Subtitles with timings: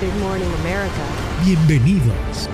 [0.00, 1.02] Good morning, America.
[1.44, 2.48] Bienvenidos.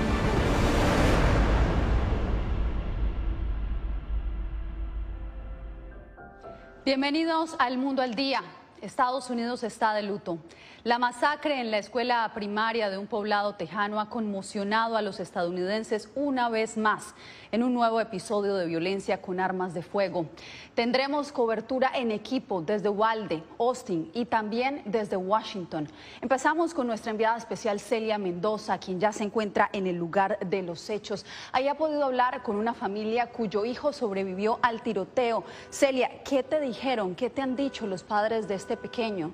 [6.83, 8.41] Bienvenidos al Mundo al Día.
[8.81, 10.39] Estados Unidos está de luto.
[10.83, 16.09] La masacre en la escuela primaria de un poblado tejano ha conmocionado a los estadounidenses
[16.15, 17.13] una vez más
[17.55, 20.25] en un nuevo episodio de violencia con armas de fuego.
[20.73, 25.87] Tendremos cobertura en equipo desde Walde, Austin y también desde Washington.
[26.19, 30.63] Empezamos con nuestra enviada especial Celia Mendoza, quien ya se encuentra en el lugar de
[30.63, 31.25] los hechos.
[31.53, 35.45] Ahí ha podido hablar con una familia cuyo hijo sobrevivió al tiroteo.
[35.69, 37.15] Celia, ¿qué te dijeron?
[37.15, 39.31] ¿Qué te han dicho los padres de este pequeño?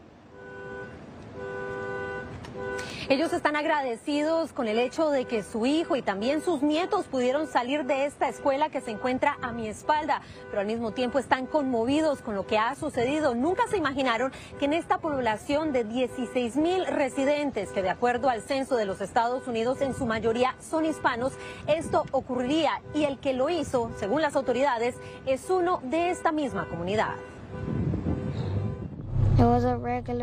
[3.11, 7.45] Ellos están agradecidos con el hecho de que su hijo y también sus nietos pudieron
[7.45, 11.45] salir de esta escuela que se encuentra a mi espalda, pero al mismo tiempo están
[11.45, 13.35] conmovidos con lo que ha sucedido.
[13.35, 18.43] Nunca se imaginaron que en esta población de 16 mil residentes, que de acuerdo al
[18.43, 21.33] censo de los Estados Unidos en su mayoría son hispanos,
[21.67, 26.65] esto ocurriría y el que lo hizo, según las autoridades, es uno de esta misma
[26.69, 27.15] comunidad.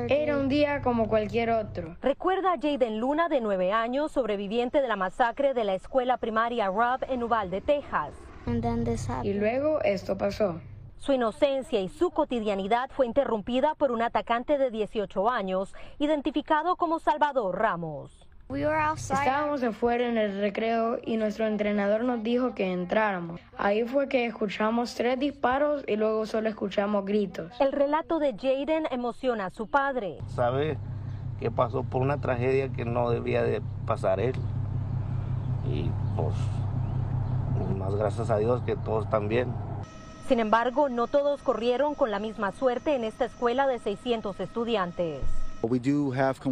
[0.09, 1.97] Era un día como cualquier otro.
[2.03, 6.69] Recuerda a Jaden Luna, de nueve años, sobreviviente de la masacre de la escuela primaria
[6.69, 8.13] Rob en Uvalde, Texas.
[9.25, 10.61] Y luego esto pasó.
[10.99, 16.99] Su inocencia y su cotidianidad fue interrumpida por un atacante de 18 años, identificado como
[16.99, 18.28] Salvador Ramos.
[18.51, 23.41] Estábamos afuera en el recreo y nuestro entrenador nos dijo que entráramos.
[23.59, 27.53] Ahí fue que escuchamos tres disparos y luego solo escuchamos gritos.
[27.61, 30.17] El relato de Jaden emociona a su padre.
[30.29, 30.79] Sabe
[31.39, 34.35] que pasó por una tragedia que no debía de pasar él.
[35.71, 36.35] Y pues,
[37.77, 39.53] más gracias a Dios que todos están bien.
[40.27, 45.21] Sin embargo, no todos corrieron con la misma suerte en esta escuela de 600 estudiantes.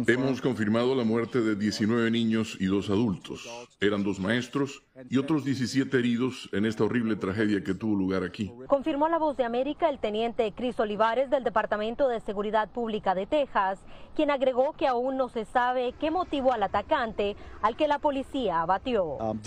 [0.07, 3.47] Hemos confirmado la muerte de 19 niños y dos adultos.
[3.79, 8.51] Eran dos maestros y otros 17 heridos en esta horrible tragedia que tuvo lugar aquí.
[8.67, 13.25] Confirmó la voz de América el teniente Cris Olivares del Departamento de Seguridad Pública de
[13.25, 13.79] Texas,
[14.13, 18.61] quien agregó que aún no se sabe qué motivó al atacante al que la policía
[18.61, 19.05] abatió.
[19.05, 19.39] Um,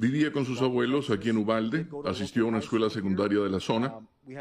[0.00, 3.94] Vivía con sus abuelos aquí en Ubalde, asistió a una escuela secundaria de la zona.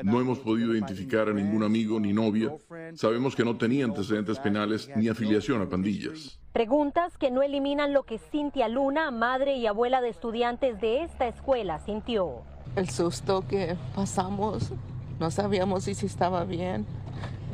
[0.04, 2.54] No hemos podido identificar a ningún amigo ni novia.
[2.94, 6.40] Sabemos que no tenía antecedentes penales ni afiliación a pandillas.
[6.54, 11.28] Preguntas que no eliminan lo que Cintia Luna, madre y abuela de estudiantes de esta
[11.28, 12.44] escuela, sintió.
[12.76, 14.72] El susto que pasamos,
[15.20, 16.86] no sabíamos si estaba bien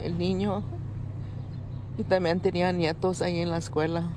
[0.03, 0.61] el niño.
[1.97, 4.09] Y también tenía nietos ahí en la escuela.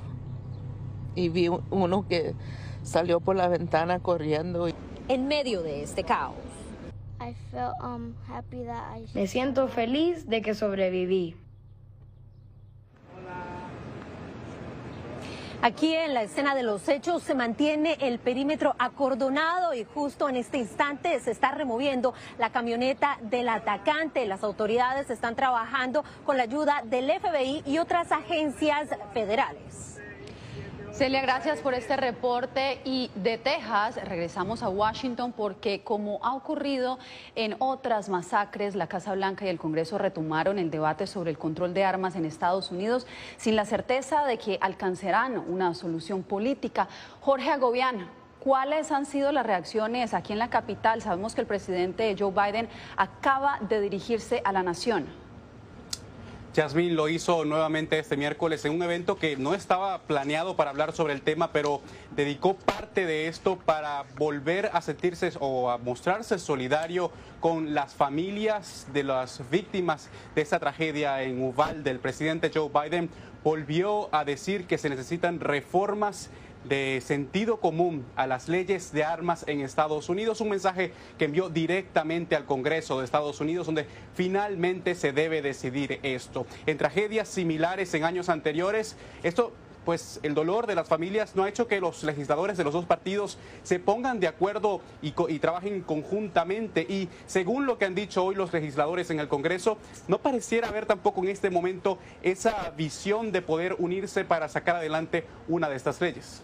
[1.15, 2.34] Y vi uno que
[2.83, 4.67] salió por la ventana corriendo.
[5.07, 6.47] En medio de este caos
[7.83, 8.15] Um,
[9.15, 11.37] Me siento feliz de que sobreviví.
[15.61, 20.37] Aquí en la escena de los hechos se mantiene el perímetro acordonado y justo en
[20.37, 24.25] este instante se está removiendo la camioneta del atacante.
[24.27, 29.99] Las autoridades están trabajando con la ayuda del FBI y otras agencias federales.
[30.98, 32.81] Celia, gracias por este reporte.
[32.84, 36.98] Y de Texas regresamos a Washington porque como ha ocurrido
[37.36, 41.72] en otras masacres, la Casa Blanca y el Congreso retomaron el debate sobre el control
[41.72, 46.88] de armas en Estados Unidos sin la certeza de que alcanzarán una solución política.
[47.20, 48.09] Jorge Agobián,
[48.41, 51.03] ¿Cuáles han sido las reacciones aquí en la capital?
[51.03, 55.06] Sabemos que el presidente Joe Biden acaba de dirigirse a la nación.
[56.59, 60.93] Yasmín lo hizo nuevamente este miércoles en un evento que no estaba planeado para hablar
[60.93, 61.83] sobre el tema, pero
[62.16, 68.89] dedicó parte de esto para volver a sentirse o a mostrarse solidario con las familias
[68.93, 71.93] de las víctimas de esta tragedia en Uvalde.
[71.93, 73.09] El presidente Joe Biden
[73.45, 76.28] volvió a decir que se necesitan reformas
[76.68, 81.48] de sentido común a las leyes de armas en Estados Unidos, un mensaje que envió
[81.48, 86.47] directamente al Congreso de Estados Unidos, donde finalmente se debe decidir esto.
[86.66, 89.53] En tragedias similares en años anteriores, esto
[89.88, 92.84] pues el dolor de las familias no ha hecho que los legisladores de los dos
[92.84, 96.82] partidos se pongan de acuerdo y, y trabajen conjuntamente.
[96.82, 100.84] Y según lo que han dicho hoy los legisladores en el Congreso, no pareciera haber
[100.84, 105.98] tampoco en este momento esa visión de poder unirse para sacar adelante una de estas
[106.03, 106.42] leyes.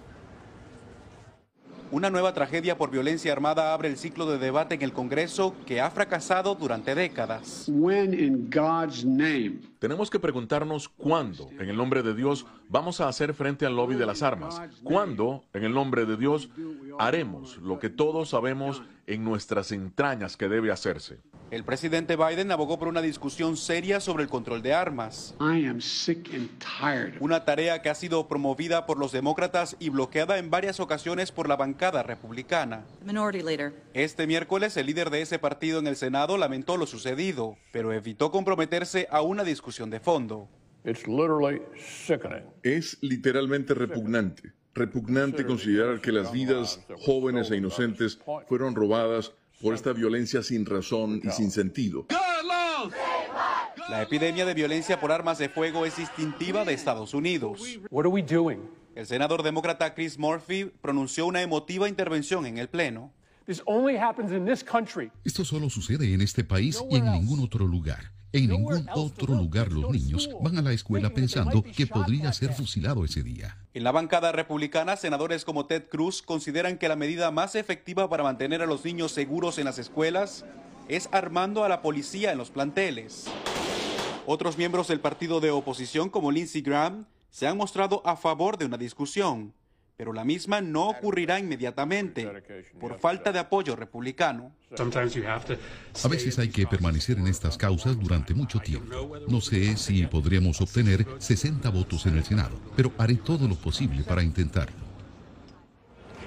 [1.94, 5.80] Una nueva tragedia por violencia armada abre el ciclo de debate en el Congreso que
[5.80, 7.70] ha fracasado durante décadas.
[9.84, 13.96] Tenemos que preguntarnos cuándo, en el nombre de Dios, vamos a hacer frente al lobby
[13.96, 14.58] de las armas.
[14.82, 16.48] ¿Cuándo, en el nombre de Dios,
[16.98, 21.18] haremos lo que todos sabemos en nuestras entrañas que debe hacerse?
[21.50, 25.34] El presidente Biden abogó por una discusión seria sobre el control de armas.
[27.20, 31.48] Una tarea que ha sido promovida por los demócratas y bloqueada en varias ocasiones por
[31.48, 32.84] la bancada republicana.
[33.92, 38.32] Este miércoles el líder de ese partido en el Senado lamentó lo sucedido, pero evitó
[38.32, 40.48] comprometerse a una discusión de fondo.
[42.62, 44.52] Es literalmente repugnante.
[44.72, 51.20] Repugnante considerar que las vidas jóvenes e inocentes fueron robadas por esta violencia sin razón
[51.24, 52.06] y sin sentido.
[53.88, 57.60] La epidemia de violencia por armas de fuego es distintiva de Estados Unidos.
[58.94, 63.12] El senador demócrata Chris Murphy pronunció una emotiva intervención en el Pleno.
[63.46, 68.12] Esto solo sucede en este país y en ningún otro lugar.
[68.34, 73.04] En ningún otro lugar los niños van a la escuela pensando que podría ser fusilado
[73.04, 73.56] ese día.
[73.74, 78.24] En la bancada republicana, senadores como Ted Cruz consideran que la medida más efectiva para
[78.24, 80.44] mantener a los niños seguros en las escuelas
[80.88, 83.26] es armando a la policía en los planteles.
[84.26, 88.64] Otros miembros del partido de oposición, como Lindsey Graham, se han mostrado a favor de
[88.64, 89.54] una discusión
[89.96, 92.28] pero la misma no ocurrirá inmediatamente
[92.80, 94.52] por falta de apoyo republicano.
[96.02, 99.18] A veces hay que permanecer en estas causas durante mucho tiempo.
[99.28, 104.02] No sé si podremos obtener 60 votos en el Senado, pero haré todo lo posible
[104.02, 104.84] para intentarlo.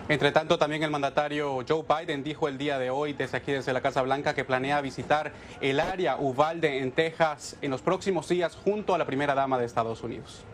[0.09, 3.73] Entre tanto, también el mandatario Joe Biden dijo el día de hoy desde aquí, desde
[3.73, 8.55] la Casa Blanca, que planea visitar el área Uvalde en Texas en los próximos días
[8.55, 10.45] junto a la primera dama de Estados Unidos.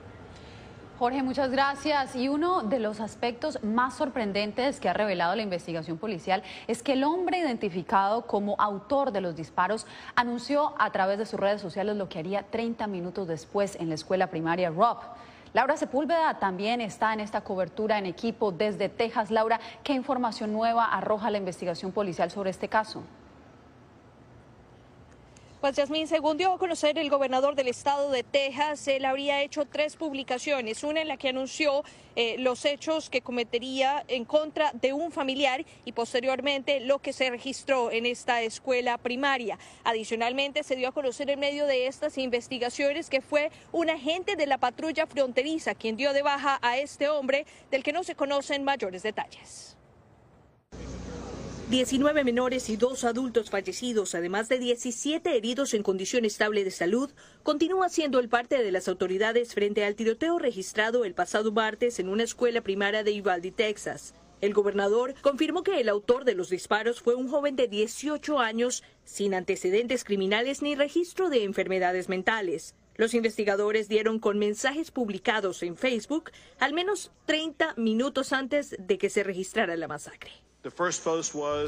[1.03, 2.15] Jorge, muchas gracias.
[2.15, 6.93] Y uno de los aspectos más sorprendentes que ha revelado la investigación policial es que
[6.93, 9.85] el hombre identificado como autor de los disparos
[10.15, 13.95] anunció a través de sus redes sociales lo que haría 30 minutos después en la
[13.95, 14.99] escuela primaria Rob.
[15.51, 19.29] Laura Sepúlveda también está en esta cobertura en equipo desde Texas.
[19.29, 23.03] Laura, ¿qué información nueva arroja la investigación policial sobre este caso?
[25.63, 29.63] Pues Yasmín, según dio a conocer el gobernador del estado de Texas, él habría hecho
[29.63, 31.85] tres publicaciones, una en la que anunció
[32.17, 37.29] eh, los hechos que cometería en contra de un familiar y posteriormente lo que se
[37.29, 39.57] registró en esta escuela primaria.
[39.85, 44.47] Adicionalmente, se dio a conocer en medio de estas investigaciones que fue un agente de
[44.47, 48.65] la patrulla fronteriza quien dio de baja a este hombre del que no se conocen
[48.65, 49.77] mayores detalles.
[51.73, 57.09] 19 menores y dos adultos fallecidos, además de 17 heridos en condición estable de salud,
[57.41, 62.09] continúa siendo el parte de las autoridades frente al tiroteo registrado el pasado martes en
[62.09, 64.13] una escuela primaria de Uvalde, Texas.
[64.39, 68.83] El gobernador confirmó que el autor de los disparos fue un joven de 18 años
[69.03, 72.75] sin antecedentes criminales ni registro de enfermedades mentales.
[72.97, 76.29] Los investigadores dieron con mensajes publicados en Facebook
[76.59, 80.42] al menos 30 minutos antes de que se registrara la masacre.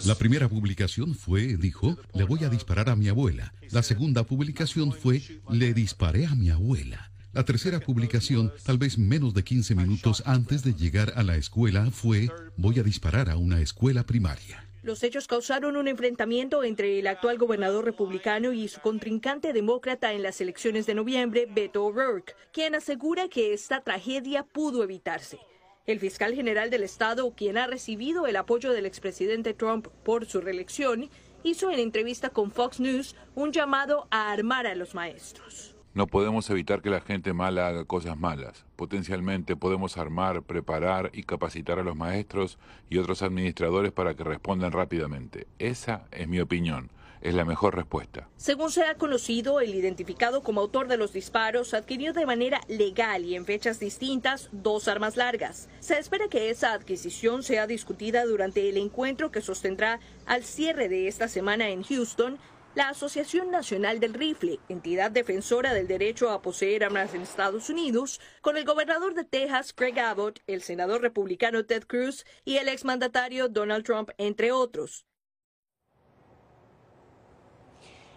[0.06, 3.54] La primera publicación fue, dijo, le voy a disparar a mi abuela.
[3.72, 7.12] La segunda publicación fue, le disparé a mi abuela.
[7.34, 11.92] La tercera publicación, tal vez menos de 15 minutos antes de llegar a la escuela,
[11.92, 14.66] fue, voy a disparar a una escuela primaria.
[14.86, 20.24] Los hechos causaron un enfrentamiento entre el actual gobernador republicano y su contrincante demócrata en
[20.24, 25.40] las elecciones de noviembre, Beto O'Rourke, quien asegura que esta tragedia pudo evitarse.
[25.88, 30.42] El fiscal general del Estado, quien ha recibido el apoyo del expresidente Trump por su
[30.42, 31.12] reelección,
[31.44, 35.76] hizo en entrevista con Fox News un llamado a armar a los maestros.
[35.94, 38.66] No podemos evitar que la gente mala haga cosas malas.
[38.76, 42.58] Potencialmente podemos armar, preparar y capacitar a los maestros
[42.90, 45.46] y otros administradores para que respondan rápidamente.
[45.60, 46.90] Esa es mi opinión
[47.26, 48.30] es la mejor respuesta.
[48.38, 53.26] Según se ha conocido, el identificado como autor de los disparos adquirió de manera legal
[53.26, 55.68] y en fechas distintas dos armas largas.
[55.80, 61.08] Se espera que esa adquisición sea discutida durante el encuentro que sostendrá al cierre de
[61.08, 62.38] esta semana en Houston
[62.76, 68.20] la Asociación Nacional del Rifle, entidad defensora del derecho a poseer armas en Estados Unidos,
[68.42, 73.48] con el gobernador de Texas, Greg Abbott, el senador republicano Ted Cruz y el exmandatario
[73.48, 75.06] Donald Trump, entre otros.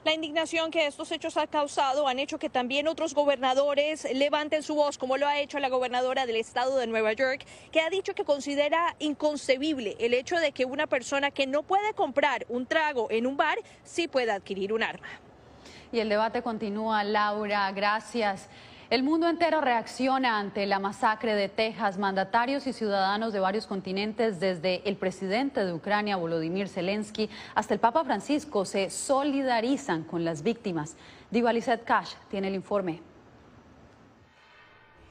[0.04, 4.76] La indignación que estos hechos han causado han hecho que también otros gobernadores levanten su
[4.76, 8.14] voz, como lo ha hecho la gobernadora del estado de Nueva York, que ha dicho
[8.14, 13.08] que considera inconcebible el hecho de que una persona que no puede comprar un trago
[13.10, 15.08] en un bar sí pueda adquirir un arma.
[15.90, 18.48] Y el debate continúa, Laura, gracias.
[18.90, 21.98] El mundo entero reacciona ante la masacre de Texas.
[21.98, 27.80] Mandatarios y ciudadanos de varios continentes, desde el presidente de Ucrania, Volodymyr Zelensky, hasta el
[27.80, 30.96] Papa Francisco, se solidarizan con las víctimas.
[31.30, 33.02] Diva Lizette Cash tiene el informe.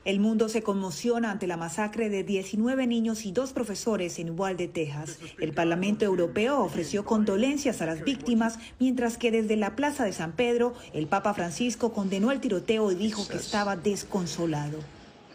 [0.08, 4.70] El mundo se conmociona ante la masacre de 19 niños y dos profesores en Uvalde,
[4.70, 5.20] Texas.
[5.38, 10.32] El Parlamento Europeo ofreció condolencias a las víctimas, mientras que desde la Plaza de San
[10.32, 14.80] Pedro, el Papa Francisco condenó el tiroteo y dijo que estaba desconsolado.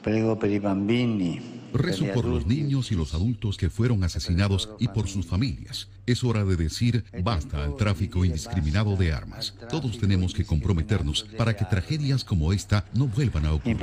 [0.02, 1.40] Prego per i bambini.
[1.72, 5.88] Rezo por los niños y los adultos que fueron asesinados y por sus familias.
[6.06, 9.54] Es hora de decir basta al tráfico indiscriminado de armas.
[9.70, 13.76] Todos tenemos que comprometernos para que tragedias como esta no vuelvan a ocurrir.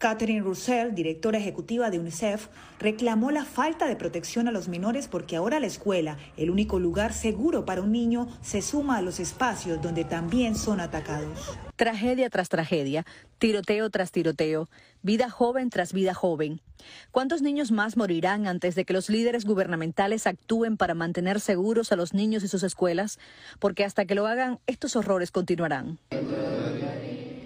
[0.00, 2.46] Catherine Russell, directora ejecutiva de UNICEF,
[2.78, 7.12] reclamó la falta de protección a los menores porque ahora la escuela, el único lugar
[7.12, 11.54] seguro para un niño, se suma a los espacios donde también son atacados.
[11.76, 13.04] Tragedia tras tragedia,
[13.38, 14.70] tiroteo tras tiroteo,
[15.02, 16.62] vida joven tras vida joven.
[17.10, 21.96] ¿Cuántos niños más morirán antes de que los líderes gubernamentales actúen para mantener seguros a
[21.96, 23.18] los niños y sus escuelas?
[23.58, 25.98] Porque hasta que lo hagan, estos horrores continuarán.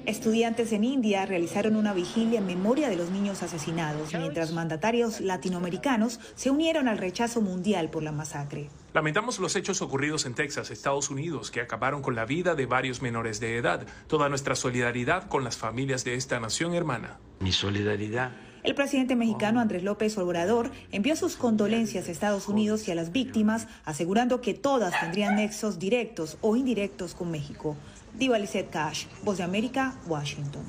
[0.07, 6.21] Estudiantes en India realizaron una vigilia en memoria de los niños asesinados, mientras mandatarios latinoamericanos
[6.35, 8.69] se unieron al rechazo mundial por la masacre.
[8.93, 13.01] Lamentamos los hechos ocurridos en Texas, Estados Unidos, que acabaron con la vida de varios
[13.01, 13.87] menores de edad.
[14.07, 17.19] Toda nuestra solidaridad con las familias de esta nación hermana.
[17.41, 18.33] Mi solidaridad
[18.65, 23.13] el presidente mexicano Andrés López Obrador envió sus condolencias a Estados Unidos y a las
[23.13, 27.77] víctimas, asegurando que todas tendrían nexos directos o indirectos con México.
[28.15, 28.39] Diva
[28.71, 30.63] Cash, Voz de América, Washington.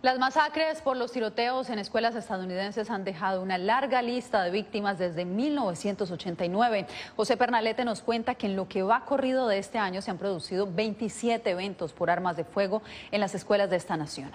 [0.00, 4.98] Las masacres por los tiroteos en escuelas estadounidenses han dejado una larga lista de víctimas
[4.98, 6.86] desde 1989.
[7.16, 10.18] José Pernalete nos cuenta que en lo que va corrido de este año se han
[10.18, 14.30] producido 27 eventos por armas de fuego en las escuelas de esta nación.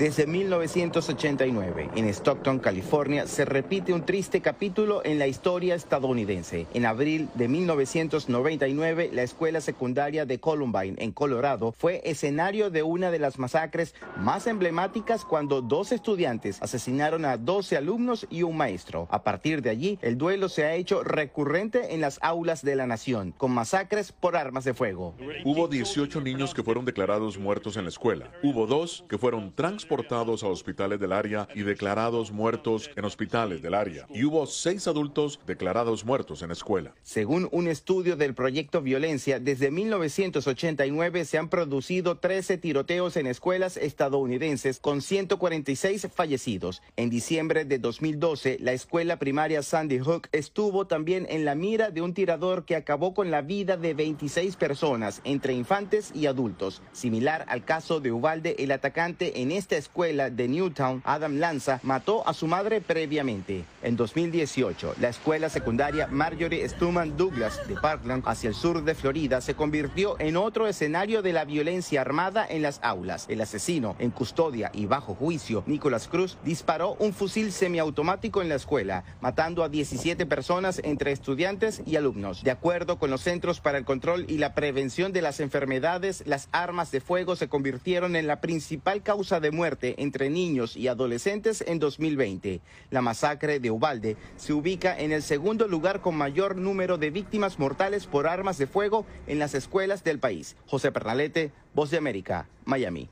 [0.00, 6.66] Desde 1989, en Stockton, California, se repite un triste capítulo en la historia estadounidense.
[6.72, 13.10] En abril de 1999, la escuela secundaria de Columbine, en Colorado, fue escenario de una
[13.10, 19.06] de las masacres más emblemáticas cuando dos estudiantes asesinaron a 12 alumnos y un maestro.
[19.10, 22.86] A partir de allí, el duelo se ha hecho recurrente en las aulas de la
[22.86, 25.14] nación, con masacres por armas de fuego.
[25.44, 28.32] Hubo 18 niños que fueron declarados muertos en la escuela.
[28.42, 33.60] Hubo dos que fueron transportados transportados a hospitales del área y declarados muertos en hospitales
[33.60, 34.06] del área.
[34.14, 36.94] Y hubo seis adultos declarados muertos en escuela.
[37.02, 43.76] Según un estudio del proyecto Violencia, desde 1989 se han producido 13 tiroteos en escuelas
[43.76, 46.82] estadounidenses con 146 fallecidos.
[46.96, 52.00] En diciembre de 2012, la escuela primaria Sandy Hook estuvo también en la mira de
[52.00, 56.80] un tirador que acabó con la vida de 26 personas, entre infantes y adultos.
[56.92, 62.26] Similar al caso de Uvalde, el atacante en esta escuela de Newtown, Adam Lanza, mató
[62.28, 63.64] a su madre previamente.
[63.82, 69.40] En 2018, la escuela secundaria Marjorie Stuman Douglas de Parkland, hacia el sur de Florida,
[69.40, 73.26] se convirtió en otro escenario de la violencia armada en las aulas.
[73.28, 78.54] El asesino, en custodia y bajo juicio, Nicholas Cruz, disparó un fusil semiautomático en la
[78.54, 82.44] escuela, matando a 17 personas entre estudiantes y alumnos.
[82.44, 86.48] De acuerdo con los Centros para el Control y la Prevención de las Enfermedades, las
[86.52, 91.62] armas de fuego se convirtieron en la principal causa de muerte entre niños y adolescentes
[91.66, 92.62] en 2020.
[92.88, 97.58] La masacre de Ubalde se ubica en el segundo lugar con mayor número de víctimas
[97.58, 100.56] mortales por armas de fuego en las escuelas del país.
[100.66, 103.10] José Pernalete, Voz de América, Miami.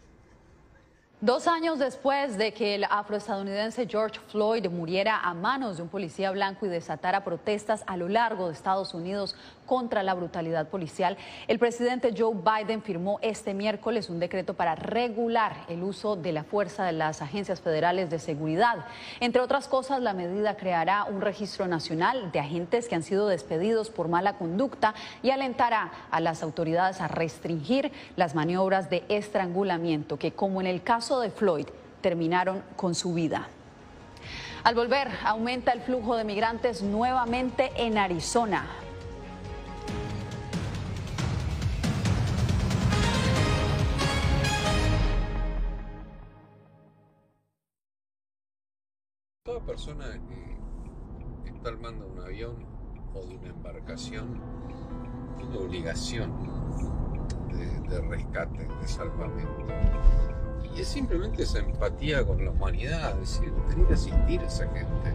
[1.21, 6.31] Dos años después de que el afroestadounidense George Floyd muriera a manos de un policía
[6.31, 9.35] blanco y desatara protestas a lo largo de Estados Unidos
[9.67, 11.17] contra la brutalidad policial,
[11.49, 16.45] el presidente Joe Biden firmó este miércoles un decreto para regular el uso de la
[16.45, 18.87] fuerza de las agencias federales de seguridad.
[19.19, 23.91] Entre otras cosas, la medida creará un registro nacional de agentes que han sido despedidos
[23.91, 24.95] por mala conducta
[25.25, 30.81] y alentará a las autoridades a restringir las maniobras de estrangulamiento que, como en el
[30.81, 31.67] caso de Floyd
[32.03, 33.49] terminaron con su vida.
[34.63, 38.67] Al volver, aumenta el flujo de migrantes nuevamente en Arizona.
[49.45, 50.05] Toda persona
[51.45, 52.67] que está armando un avión
[53.15, 54.43] o de una embarcación
[55.39, 56.59] tiene obligación
[57.89, 60.38] de, rescate, de salvamento.
[60.75, 64.69] Y es simplemente esa empatía con la humanidad, es decir, tener que asistir a esa
[64.69, 65.15] gente.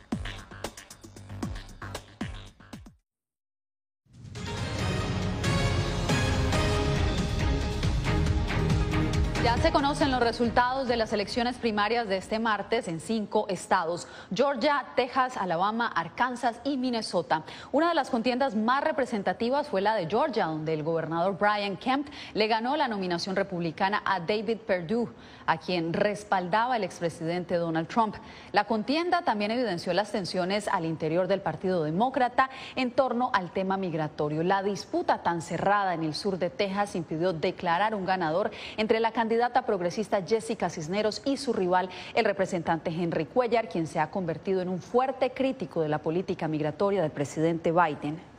[9.61, 14.87] Se conocen los resultados de las elecciones primarias de este martes en cinco estados, Georgia,
[14.95, 17.43] Texas, Alabama, Arkansas y Minnesota.
[17.71, 22.07] Una de las contiendas más representativas fue la de Georgia, donde el gobernador Brian Kemp
[22.33, 25.09] le ganó la nominación republicana a David Perdue,
[25.45, 28.15] a quien respaldaba el expresidente Donald Trump.
[28.51, 33.77] La contienda también evidenció las tensiones al interior del Partido Demócrata en torno al tema
[33.77, 34.43] migratorio.
[34.43, 39.11] La disputa tan cerrada en el sur de Texas impidió declarar un ganador entre la
[39.11, 44.61] candidata progresista Jessica Cisneros y su rival, el representante Henry Cuellar, quien se ha convertido
[44.61, 48.30] en un fuerte crítico de la política migratoria del presidente Biden.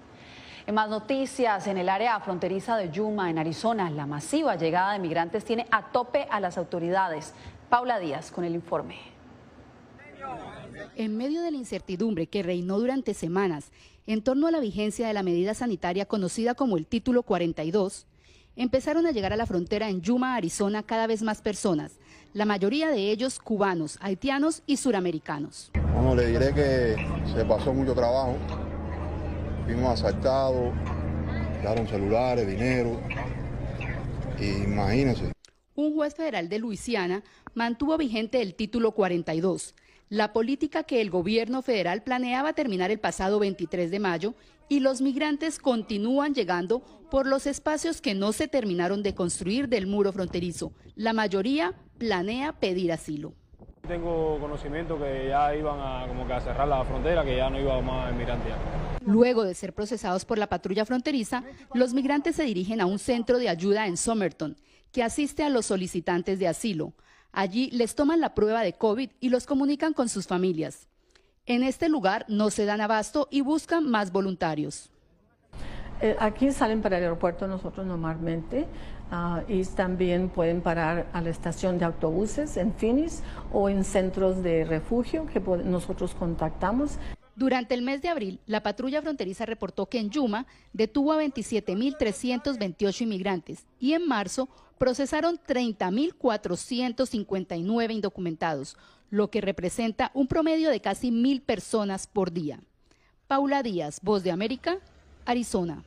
[0.64, 5.00] En más noticias, en el área fronteriza de Yuma, en Arizona, la masiva llegada de
[5.00, 7.34] migrantes tiene a tope a las autoridades.
[7.68, 8.96] Paula Díaz con el informe.
[10.94, 13.72] En medio de la incertidumbre que reinó durante semanas
[14.06, 18.06] en torno a la vigencia de la medida sanitaria conocida como el Título 42,
[18.54, 21.98] empezaron a llegar a la frontera en Yuma, Arizona, cada vez más personas,
[22.34, 25.70] la mayoría de ellos cubanos, haitianos y suramericanos.
[25.94, 26.96] Bueno, le diré que
[27.34, 28.36] se pasó mucho trabajo,
[29.64, 30.72] fuimos asaltados,
[31.62, 33.00] daron celulares, dinero,
[34.40, 35.32] imagínense.
[35.74, 37.22] Un juez federal de Luisiana
[37.54, 39.74] mantuvo vigente el título 42,
[40.08, 44.34] la política que el gobierno federal planeaba terminar el pasado 23 de mayo
[44.68, 49.86] y los migrantes continúan llegando por los espacios que no se terminaron de construir del
[49.86, 50.72] muro fronterizo.
[50.94, 53.34] La mayoría planea pedir asilo.
[53.86, 57.58] Tengo conocimiento que ya iban a, como que a cerrar la frontera, que ya no
[57.58, 58.52] iba más inmigrantes.
[59.06, 63.38] Luego de ser procesados por la patrulla fronteriza, los migrantes se dirigen a un centro
[63.38, 64.56] de ayuda en Somerton,
[64.92, 66.92] que asiste a los solicitantes de asilo.
[67.32, 70.86] Allí les toman la prueba de COVID y los comunican con sus familias.
[71.46, 74.90] En este lugar no se dan abasto y buscan más voluntarios.
[76.00, 78.66] Eh, aquí salen para el aeropuerto nosotros normalmente
[79.10, 84.42] ah, y también pueden parar a la estación de autobuses en Phoenix o en centros
[84.42, 86.98] de refugio que nosotros contactamos.
[87.34, 93.02] Durante el mes de abril, la patrulla fronteriza reportó que en Yuma detuvo a 27.328
[93.02, 98.76] inmigrantes y en marzo procesaron 30.459 indocumentados,
[99.10, 102.60] lo que representa un promedio de casi mil personas por día.
[103.28, 104.78] Paula Díaz, Voz de América,
[105.24, 105.84] Arizona.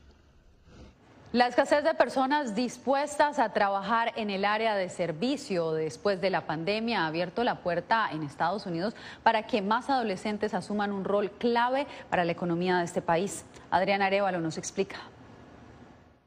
[1.36, 6.48] La escasez de personas dispuestas a trabajar en el área de servicio después de la
[6.48, 11.32] pandemia ha abierto la puerta en Estados Unidos para que más adolescentes asuman un rol
[11.32, 13.44] clave para la economía de este país.
[13.70, 14.96] Adriana Arevalo nos explica.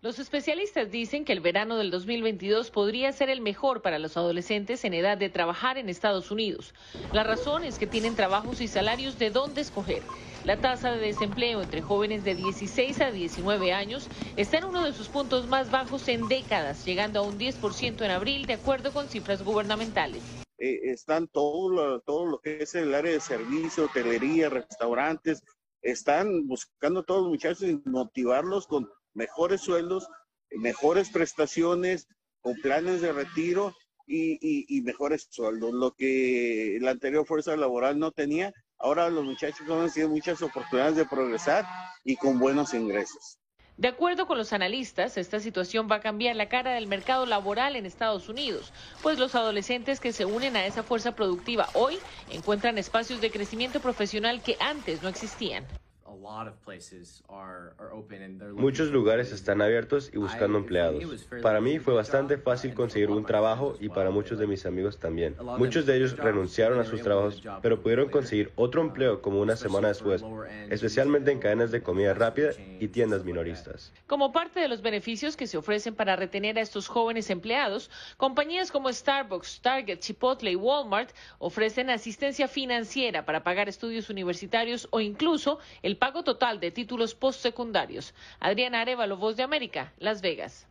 [0.00, 4.84] Los especialistas dicen que el verano del 2022 podría ser el mejor para los adolescentes
[4.84, 6.72] en edad de trabajar en Estados Unidos.
[7.12, 10.04] La razón es que tienen trabajos y salarios de dónde escoger.
[10.44, 14.06] La tasa de desempleo entre jóvenes de 16 a 19 años
[14.36, 18.10] está en uno de sus puntos más bajos en décadas, llegando a un 10% en
[18.12, 20.22] abril, de acuerdo con cifras gubernamentales.
[20.58, 25.42] Eh, están todo lo, todo lo que es el área de servicio, hotelería, restaurantes,
[25.82, 30.08] están buscando a todos los muchachos y motivarlos con mejores sueldos,
[30.50, 32.06] mejores prestaciones,
[32.40, 33.74] con planes de retiro
[34.06, 35.72] y, mejores sueldos.
[35.72, 40.96] Lo que la anterior fuerza laboral no tenía, ahora los muchachos han tenido muchas oportunidades
[40.96, 41.66] de progresar
[42.04, 43.38] y con buenos ingresos.
[43.76, 47.76] De acuerdo con los analistas, esta situación va a cambiar la cara del mercado laboral
[47.76, 51.96] en Estados Unidos, pues los adolescentes que se unen a esa fuerza productiva hoy
[52.28, 55.64] encuentran espacios de crecimiento profesional que antes no existían.
[58.54, 61.26] Muchos lugares están abiertos y buscando empleados.
[61.42, 65.36] Para mí fue bastante fácil conseguir un trabajo y para muchos de mis amigos también.
[65.58, 69.88] Muchos de ellos renunciaron a sus trabajos, pero pudieron conseguir otro empleo como una semana
[69.88, 70.24] después,
[70.70, 72.50] especialmente en cadenas de comida rápida
[72.80, 73.92] y tiendas minoristas.
[74.06, 78.72] Como parte de los beneficios que se ofrecen para retener a estos jóvenes empleados, compañías
[78.72, 85.58] como Starbucks, Target, Chipotle y Walmart ofrecen asistencia financiera para pagar estudios universitarios o incluso
[85.82, 88.14] el pago total de títulos postsecundarios.
[88.40, 90.66] Adriana Arevalo, Voz de América, Las Vegas.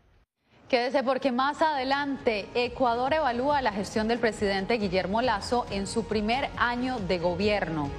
[0.70, 6.50] Quédese porque más adelante Ecuador evalúa la gestión del presidente Guillermo Lazo en su primer
[6.58, 7.90] año de gobierno.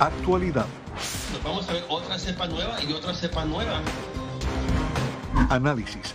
[0.00, 0.66] Actualidad.
[1.44, 3.80] vamos a ver otra cepa nueva y otra cepa nueva.
[5.48, 6.14] Análisis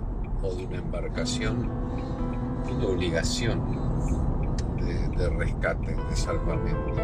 [0.43, 1.69] o de una embarcación
[2.65, 3.61] tiene obligación
[5.17, 6.95] de, rescate, de salvamento.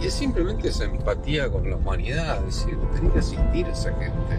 [0.00, 3.92] Y es simplemente esa empatía con la humanidad, es decir, tener que asistir a esa
[3.94, 4.38] gente.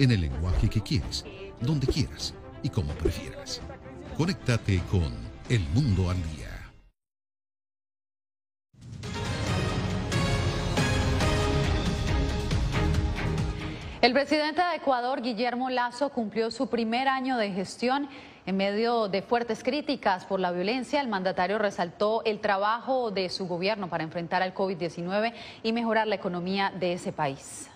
[0.00, 1.26] en el lenguaje que quieres,
[1.60, 3.60] donde quieras y como prefieras.
[4.16, 5.12] Conéctate con
[5.50, 6.48] El Mundo al Día.
[14.00, 18.08] El presidente de Ecuador, Guillermo Lazo, cumplió su primer año de gestión.
[18.46, 23.46] En medio de fuertes críticas por la violencia, el mandatario resaltó el trabajo de su
[23.46, 27.70] gobierno para enfrentar al COVID-19 y mejorar la economía de ese país.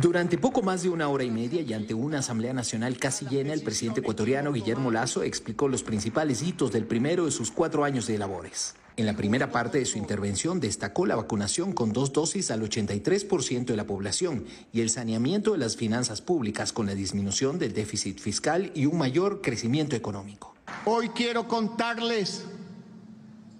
[0.00, 3.52] Durante poco más de una hora y media y ante una Asamblea Nacional casi llena,
[3.52, 8.06] el presidente ecuatoriano Guillermo Lazo explicó los principales hitos del primero de sus cuatro años
[8.06, 8.74] de labores.
[8.96, 13.66] En la primera parte de su intervención destacó la vacunación con dos dosis al 83%
[13.66, 18.18] de la población y el saneamiento de las finanzas públicas con la disminución del déficit
[18.18, 20.54] fiscal y un mayor crecimiento económico.
[20.84, 22.44] Hoy quiero contarles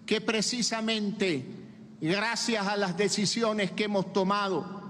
[0.05, 1.47] que precisamente
[2.01, 4.82] gracias a las decisiones que hemos tomado,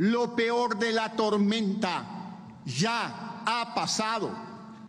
[0.00, 2.06] lo peor de la tormenta
[2.64, 4.30] ya ha pasado.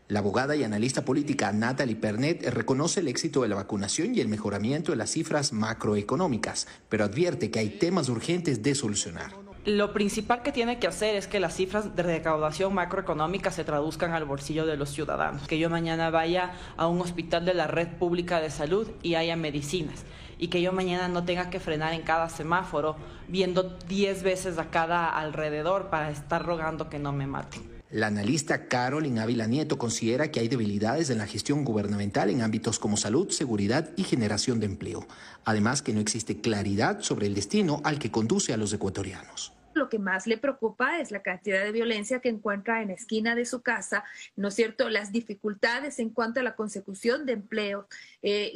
[0.08, 4.30] La abogada y analista política Natalie Pernet reconoce el éxito de la vacunación y el
[4.30, 9.34] mejoramiento de las cifras macroeconómicas, pero advierte que hay temas urgentes de solucionar.
[9.66, 14.14] Lo principal que tiene que hacer es que las cifras de recaudación macroeconómica se traduzcan
[14.14, 15.46] al bolsillo de los ciudadanos.
[15.46, 19.36] Que yo mañana vaya a un hospital de la red pública de salud y haya
[19.36, 20.06] medicinas.
[20.42, 22.98] Y que yo mañana no tenga que frenar en cada semáforo
[23.30, 27.62] viendo 10 veces a cada alrededor para estar rogando que no me maten.
[27.92, 32.80] La analista Carolyn Ávila Nieto considera que hay debilidades en la gestión gubernamental en ámbitos
[32.80, 35.08] como salud, seguridad y generación de empleo.
[35.46, 39.90] Además que no existe claridad sobre el destino al que conduce a los ecuatorianos lo
[39.90, 43.46] que más le preocupa es la cantidad de violencia que encuentra en la esquina de
[43.46, 44.04] su casa,
[44.36, 44.90] ¿no es cierto?
[44.90, 47.88] Las dificultades en cuanto a la consecución de empleo,
[48.22, 48.54] eh,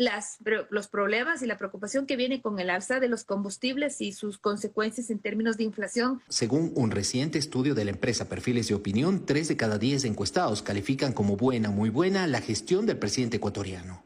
[0.69, 4.37] los problemas y la preocupación que viene con el alza de los combustibles y sus
[4.37, 6.21] consecuencias en términos de inflación.
[6.29, 10.61] Según un reciente estudio de la empresa Perfiles de Opinión, tres de cada diez encuestados
[10.61, 14.03] califican como buena, muy buena la gestión del presidente ecuatoriano.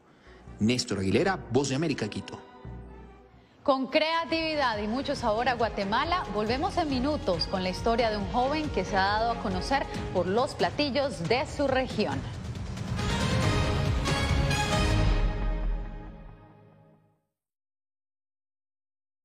[0.58, 2.49] Néstor Aguilera, Voz de América, Quito.
[3.62, 8.24] Con creatividad y mucho sabor a Guatemala, volvemos en minutos con la historia de un
[8.32, 12.18] joven que se ha dado a conocer por los platillos de su región.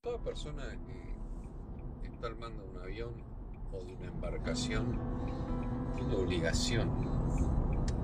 [0.01, 0.63] Toda persona
[2.03, 3.13] que está armando un avión
[3.71, 4.99] o de una embarcación
[5.95, 6.89] tiene obligación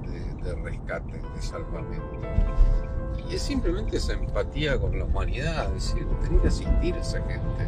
[0.04, 2.22] de, de rescate, de salvamento
[3.36, 7.68] es simplemente esa empatía con la humanidad, es decir, tener que asistir a esa gente.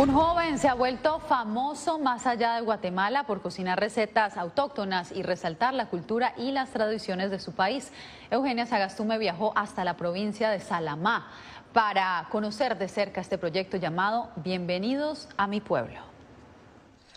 [0.00, 5.22] Un joven se ha vuelto famoso más allá de Guatemala por cocinar recetas autóctonas y
[5.22, 7.92] resaltar la cultura y las tradiciones de su país.
[8.30, 11.28] Eugenia Sagastume viajó hasta la provincia de Salamá
[11.74, 16.00] para conocer de cerca este proyecto llamado Bienvenidos a mi pueblo.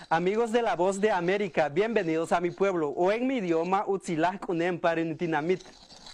[0.10, 4.42] Amigos de la Voz de América, bienvenidos a mi pueblo, o en mi idioma, Utzilaj
[4.42, 4.78] Kunem.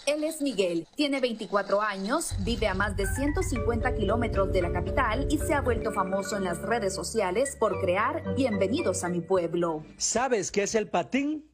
[0.10, 5.28] Él es Miguel, tiene 24 años, vive a más de 150 kilómetros de la capital
[5.30, 9.84] y se ha vuelto famoso en las redes sociales por crear Bienvenidos a mi pueblo.
[9.98, 11.48] ¿Sabes qué es el patín?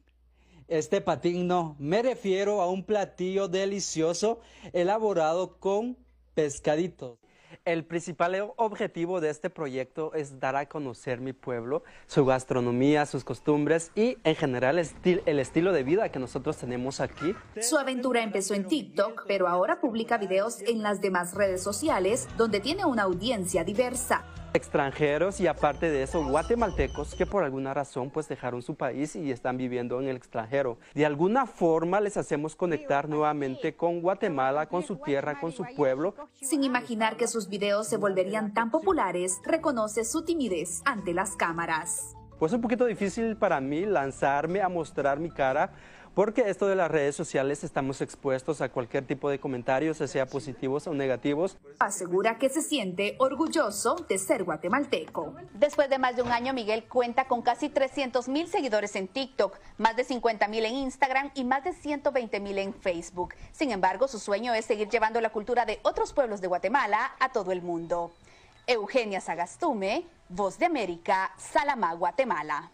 [0.68, 4.40] Este patín no, me refiero a un platillo delicioso
[4.72, 5.98] elaborado con
[6.32, 7.18] pescaditos.
[7.66, 13.24] El principal objetivo de este proyecto es dar a conocer mi pueblo, su gastronomía, sus
[13.24, 17.34] costumbres y en general el estilo de vida que nosotros tenemos aquí.
[17.60, 22.60] Su aventura empezó en TikTok, pero ahora publica videos en las demás redes sociales donde
[22.60, 24.24] tiene una audiencia diversa
[24.56, 29.30] extranjeros y aparte de eso guatemaltecos que por alguna razón pues dejaron su país y
[29.30, 30.78] están viviendo en el extranjero.
[30.94, 36.14] De alguna forma les hacemos conectar nuevamente con Guatemala, con su tierra, con su pueblo.
[36.40, 42.16] Sin imaginar que sus videos se volverían tan populares, reconoce su timidez ante las cámaras.
[42.38, 45.72] Pues es un poquito difícil para mí lanzarme a mostrar mi cara
[46.16, 50.86] porque esto de las redes sociales estamos expuestos a cualquier tipo de comentarios, sea positivos
[50.86, 51.58] o negativos.
[51.78, 55.34] Asegura que se siente orgulloso de ser guatemalteco.
[55.52, 59.58] Después de más de un año, Miguel cuenta con casi 300 mil seguidores en TikTok,
[59.76, 63.34] más de 50 mil en Instagram y más de 120 mil en Facebook.
[63.52, 67.30] Sin embargo, su sueño es seguir llevando la cultura de otros pueblos de Guatemala a
[67.30, 68.10] todo el mundo.
[68.66, 72.70] Eugenia Sagastume, Voz de América, Salamá, Guatemala.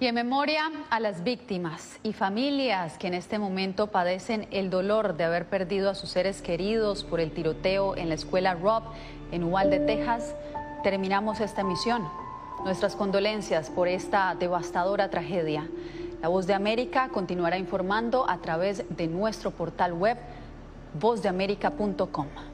[0.00, 5.16] Y en memoria a las víctimas y familias que en este momento padecen el dolor
[5.16, 8.82] de haber perdido a sus seres queridos por el tiroteo en la escuela Rob
[9.30, 10.34] en Uvalde, Texas,
[10.82, 12.08] terminamos esta emisión.
[12.64, 15.68] Nuestras condolencias por esta devastadora tragedia.
[16.20, 20.18] La Voz de América continuará informando a través de nuestro portal web
[20.98, 22.53] vozdeamerica.com.